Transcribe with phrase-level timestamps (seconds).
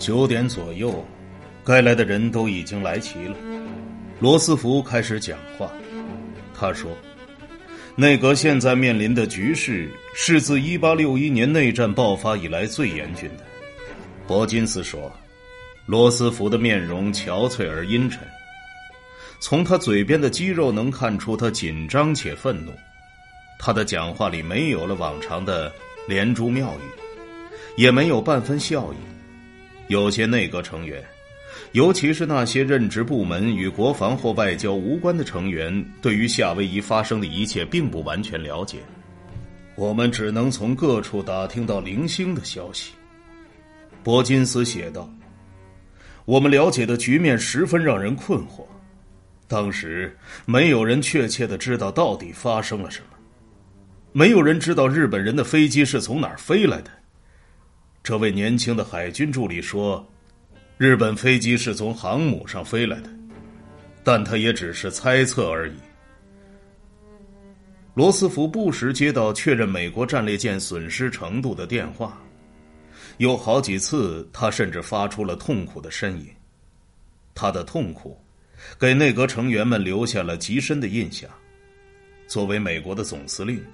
[0.00, 1.06] 九点左右，
[1.62, 3.36] 该来的人都已经来齐了。
[4.18, 5.70] 罗斯福开始讲话，
[6.58, 6.90] 他说
[7.96, 13.44] ：“内阁现在面临的局势是自一八六一年内战爆发以来最严峻的。”
[14.26, 15.12] 伯金斯说
[15.84, 18.26] ：“罗斯福的面容憔悴而阴沉，
[19.38, 22.72] 从他嘴边的肌肉能看出他紧张且愤怒。
[23.58, 25.70] 他的讲话里没有了往常的
[26.08, 26.88] 连珠妙语，
[27.76, 28.96] 也没有半分笑意。”
[29.90, 31.04] 有些内阁成员，
[31.72, 38.78] 尤其是那些任职部门与国防或外交无关的成员，对于夏威夷发生的一切并不完全了解。
[39.74, 42.92] 我们只能从各处打听到零星的消息。
[44.04, 45.12] 伯金斯写道
[46.24, 48.64] ：“我们了解的局面十分让人困惑。
[49.48, 53.18] 当时没有人确切的知道到底发生了什么，
[54.12, 56.92] 没有人知道日本人的飞机是从哪儿飞来的。”
[58.10, 60.04] 这位年轻的海军助理说
[60.78, 63.10] ：“日本飞机是从航母上飞来的，
[64.02, 65.74] 但他也只是猜测而已。”
[67.94, 72.20] 罗斯福不时接到确认美国战列舰损失程度的电话，
[73.18, 76.26] 有好几次他甚至发出了痛苦的呻吟。
[77.32, 78.20] 他的痛苦
[78.76, 81.30] 给内阁成员们留下了极深的印象。
[82.26, 83.64] 作为美国的总司令。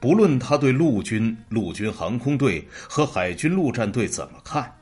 [0.00, 4.74] 不论他对陆军、陆军航空队和海军陆战队怎么看，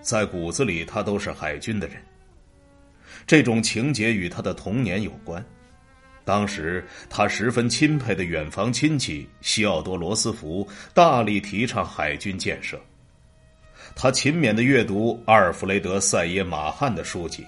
[0.00, 1.96] 在骨子里他都是海军的人。
[3.26, 5.44] 这种情节与他的童年有关。
[6.24, 12.80] 当时他十分钦佩的远房亲戚西奥多·罗斯福大力提倡海军建设。
[13.94, 17.44] 他勤勉的阅读阿尔弗雷德·塞耶·马汉的书籍，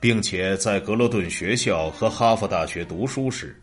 [0.00, 3.60] 并且在格罗顿学校和哈佛大学读书时。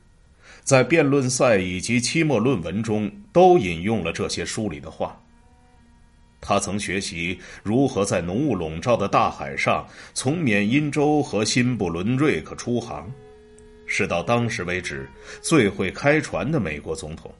[0.63, 5.17] 在辩论赛以及期末论文中，都引用了这些书里的话。
[6.39, 13.11] 他曾学习如何在浓雾笼罩的大海上从缅因州和新布伦瑞克出航，
[13.85, 15.07] 是到当时为止
[15.41, 17.31] 最会开船的美国总统。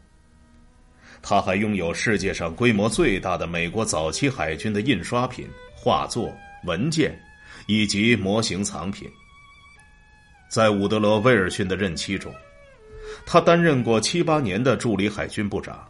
[1.22, 6.32] 他还拥有世界上规模最大的美国早期海军的印刷品、画作、
[6.66, 7.18] 文件
[7.68, 9.10] 以及模型藏品。
[10.50, 12.34] 在伍德罗·威尔逊的任期中。
[13.26, 15.88] 他担任过七八年的助理海军部长，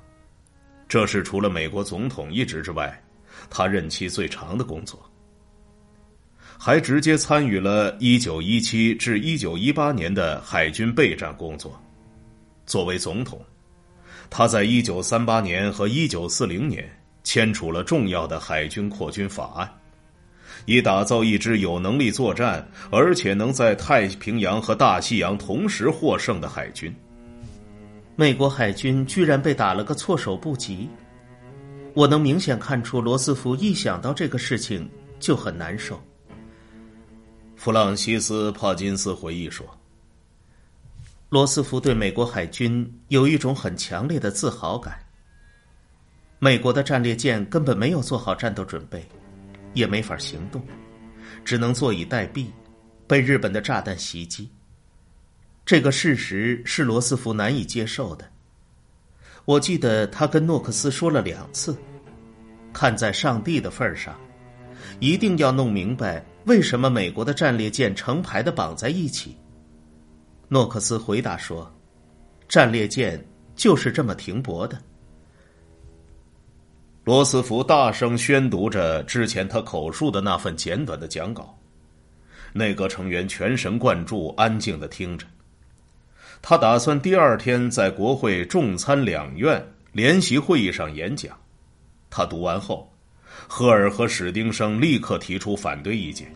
[0.87, 3.01] 这是除了美国总统一职之外，
[3.49, 4.99] 他任期最长的工作。
[6.63, 11.81] 还直接参与了1917至1918年的海军备战工作。
[12.67, 13.43] 作为总统，
[14.29, 16.87] 他在1938年和1940年
[17.23, 19.67] 签署了重要的海军扩军法案，
[20.67, 26.93] 以打造一支有能力作战，而且能在太平洋和大西洋同时获胜的海军。
[28.21, 30.87] 美国海军居然被打了个措手不及，
[31.95, 34.87] 我能明显看出罗斯福一想到这个事情
[35.19, 35.99] 就很难受。
[37.55, 39.65] 弗朗西斯·帕金斯回忆说
[41.29, 44.99] ：“罗斯福对美国海军有一种很强烈的自豪感。
[46.37, 49.03] 美国的战列舰根本没有做好战斗准备，
[49.73, 50.63] 也没法行动，
[51.43, 52.45] 只能坐以待毙，
[53.07, 54.47] 被日本的炸弹袭击。”
[55.65, 58.25] 这个事实是罗斯福难以接受的。
[59.45, 61.75] 我记得他跟诺克斯说了两次
[62.73, 64.19] ：“看在上帝的份上，
[64.99, 69.37] 一定要弄明白为什么美国的战列舰成排的绑在一起。”
[70.47, 71.71] 诺克斯回答说
[72.49, 73.23] ：“战列舰
[73.55, 74.79] 就是这么停泊的。”
[77.03, 81.57] 罗斯福大声宣读着之前他口述的那份简短的讲稿，
[82.53, 85.25] 内阁成员全神贯注，安静的听着。
[86.41, 91.37] 他打算第二天在国会众参两院联席会议上演讲。
[92.09, 92.91] 他读完后，
[93.47, 96.33] 赫尔和史丁生立刻提出反对意见。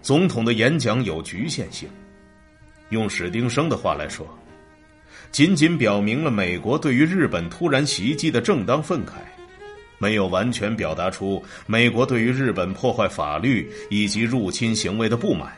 [0.00, 1.88] 总统的演讲有局限性，
[2.88, 4.26] 用史丁生的话来说，
[5.30, 9.12] 仅仅表明了美国对于日本突然袭击的正当愤慨，
[9.98, 15.52] 没有完全表达出美国对于日本破坏法律以及入侵行为的不满。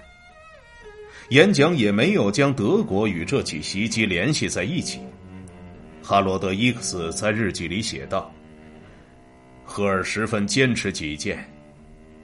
[1.30, 5.00] 演讲也没有将德国与这起袭击联系在一起。
[6.02, 8.32] 哈罗德·伊克斯在日记里写道
[9.64, 11.44] ：“赫尔十分坚持己见，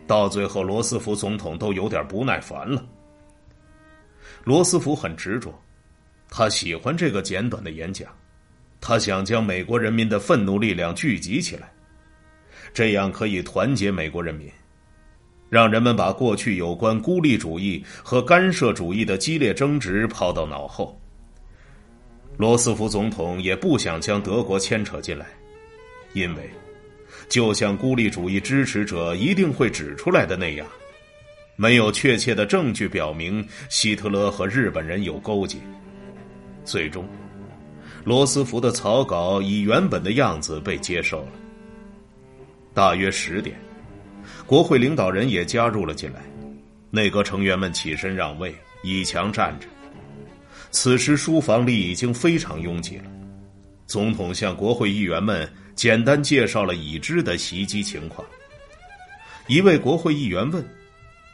[0.06, 2.86] 到最后罗斯福总统都有点不耐烦了。”
[4.44, 5.52] 罗斯福很执着，
[6.28, 8.08] 他喜欢这个简短的演讲，
[8.80, 11.72] 他想将美国人民的愤怒力量聚集起来，
[12.72, 14.48] 这样可以团结美国人民。
[15.52, 20.98] 让人们把过去有关孤立主义和干涉主义的激烈争执抛到脑后。
[22.38, 25.26] 罗斯福总统也不想将德国牵扯进来，
[26.14, 26.50] 因为，
[27.28, 30.66] 就像孤立主义支持者一定会指出来的那样，
[31.54, 35.58] 没有确切的证据表明希特勒和日本人有勾结。
[36.64, 37.06] 最终，
[38.06, 41.32] 罗斯福的草稿以原本的样子被接受了。
[42.72, 43.54] 大约十点，
[44.46, 46.20] 国会领导人也加入了进来，
[46.90, 49.66] 内阁成员们起身让位，倚墙站着。
[50.70, 53.04] 此时书房里已经非常拥挤了。
[53.86, 55.48] 总统向国会议员们。
[55.74, 58.24] 简单介绍了已知的袭击情况。
[59.46, 60.62] 一位国会议员问：“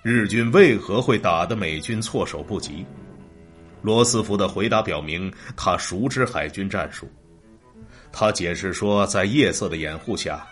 [0.00, 2.86] 日军为何会打得美军措手不及？”
[3.82, 7.10] 罗斯福的回答表明他熟知海军战术。
[8.12, 10.46] 他解释说，在夜色的掩护下，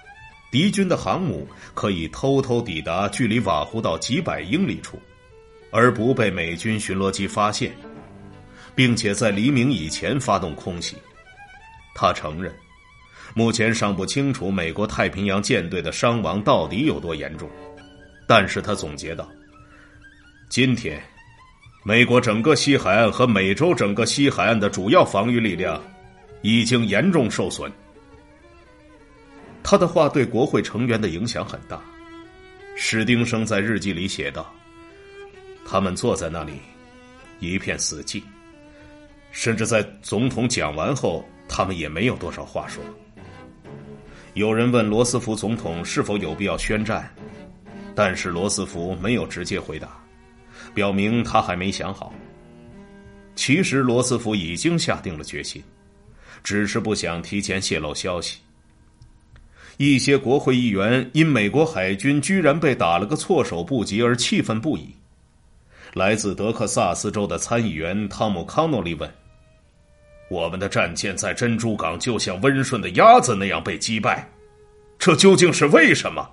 [0.51, 4.99] 敌军的航母可以偷偷抵达距离瓦胡岛几百英里处，
[5.71, 7.75] 而不被美军巡逻机发现，
[8.75, 10.97] 并且在黎明以前发动空袭。
[11.95, 12.53] 他承认。
[13.35, 17.51] 目前尚不清楚美国太平洋舰队的伤亡到底有多严重，
[18.27, 19.29] 但是他总结道
[20.49, 20.99] ：“今天，
[21.85, 25.83] 美国整个西海岸和美洲整个西海岸的主要防御力量
[26.41, 27.71] 已经严重受损。”
[29.69, 31.83] 他的话对国会成员的影响很大。
[32.77, 34.55] 史丁生在日记里写道
[35.67, 36.53] ：“他们坐在那里，
[37.41, 38.23] 一片死寂，
[39.33, 42.81] 甚至在总统讲完后，他们也没有多少话说。”
[44.35, 47.13] 有人问罗斯福总统是否有必要宣战，
[47.93, 50.01] 但是罗斯福没有直接回答，
[50.75, 52.15] 表明他还没想好。
[53.35, 55.61] 其实罗斯福已经下定了决心，
[56.45, 58.39] 只是不想提前泄露消息。
[59.77, 64.95] 一些国会议员因美国海军居然被打了个措手不及而气愤不已。
[65.93, 69.13] 来自德克萨斯州的参议员汤姆·康诺利问。
[70.29, 74.29] 我们的战舰在珍珠港就像温顺的鸭子那样被击败，
[74.99, 76.29] 这究竟是为什么？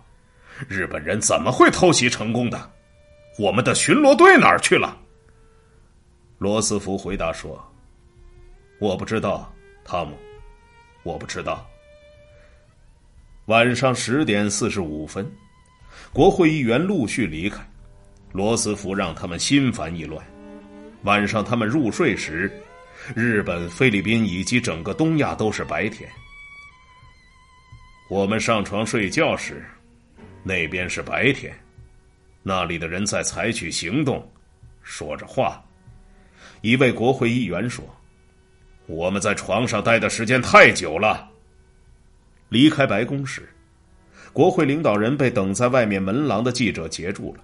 [0.68, 2.72] 日本人怎么会偷袭成功的？
[3.38, 4.98] 我们的巡逻队哪儿去了？
[6.40, 7.62] 罗斯福回答说
[8.80, 9.54] ：“我不知道，
[9.84, 10.18] 汤姆，
[11.04, 11.68] 我不知道。”
[13.48, 15.30] 晚上十点四十五分，
[16.14, 17.62] 国会议员陆续离开，
[18.32, 20.26] 罗斯福让他们心烦意乱。
[21.04, 22.52] 晚上他们入睡时。
[23.14, 26.10] 日本、菲律宾以及整个东亚都是白天。
[28.10, 29.62] 我们上床睡觉时，
[30.42, 31.54] 那边是白天，
[32.44, 34.26] 那里的人在采取行动，
[34.84, 35.62] 说着话。
[36.62, 37.84] 一位国会议员说
[38.88, 41.30] ：“我们在床上待的时间太久了。”
[42.54, 43.50] 离开白宫时，
[44.32, 47.44] 国会领导人被等在外面门廊的记者截住了。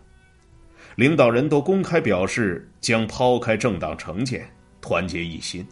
[0.94, 4.48] 领导人都公开表示将抛开政党成见。
[4.82, 5.66] 团结一心。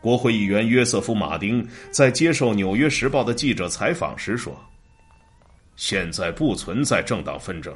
[0.00, 4.52] 国会议员约瑟夫·马丁在接受《纽约时报》的记者采访时说
[5.76, 7.72] ：“现在不存在政党纷争，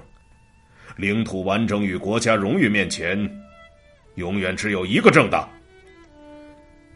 [0.97, 3.31] 领土完整与国家荣誉面前，
[4.17, 5.49] 永远只有一个政党。”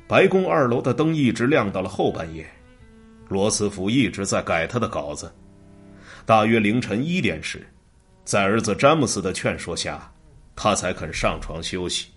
[0.08, 2.44] 白宫二楼的灯一直亮到了后半夜，
[3.28, 5.32] 罗斯福一直在改他的稿子。
[6.24, 7.66] 大约凌晨一点时，
[8.24, 10.12] 在儿子詹姆斯的劝说下，
[10.54, 12.08] 他才肯上床休息。